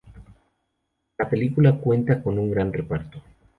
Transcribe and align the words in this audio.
La 1.19 1.29
película 1.29 1.75
cuenta 1.77 2.23
con 2.23 2.39
un 2.39 2.49
gran 2.49 2.73
reparto. 2.73 3.21